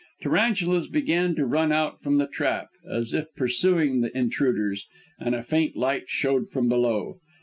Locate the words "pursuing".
3.35-4.01